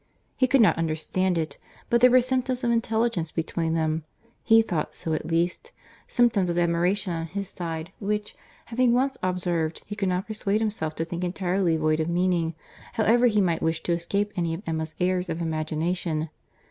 He 0.35 0.47
could 0.47 0.61
not 0.61 0.79
understand 0.79 1.37
it; 1.37 1.59
but 1.87 2.01
there 2.01 2.09
were 2.09 2.21
symptoms 2.21 2.63
of 2.63 2.71
intelligence 2.71 3.31
between 3.31 3.75
them—he 3.75 4.63
thought 4.63 4.97
so 4.97 5.13
at 5.13 5.27
least—symptoms 5.27 6.49
of 6.49 6.57
admiration 6.57 7.13
on 7.13 7.27
his 7.27 7.49
side, 7.49 7.91
which, 7.99 8.35
having 8.65 8.93
once 8.93 9.15
observed, 9.21 9.83
he 9.85 9.95
could 9.95 10.09
not 10.09 10.25
persuade 10.25 10.59
himself 10.59 10.95
to 10.95 11.05
think 11.05 11.23
entirely 11.23 11.77
void 11.77 11.99
of 11.99 12.09
meaning, 12.09 12.55
however 12.93 13.27
he 13.27 13.41
might 13.41 13.61
wish 13.61 13.83
to 13.83 13.91
escape 13.93 14.33
any 14.35 14.55
of 14.55 14.63
Emma's 14.65 14.95
errors 14.99 15.29
of 15.29 15.39
imagination. 15.39 16.31